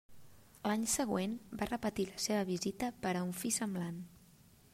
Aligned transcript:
L'any 0.69 0.85
següent, 0.93 1.35
va 1.61 1.69
repetir 1.71 2.07
la 2.13 2.25
seva 2.25 2.49
visita 2.51 2.93
per 3.05 3.13
a 3.21 3.23
un 3.31 3.37
fi 3.45 3.57
semblant. 3.61 4.03